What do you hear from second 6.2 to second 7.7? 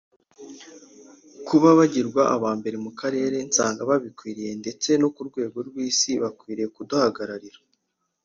bagakwiriye kuduhagararira”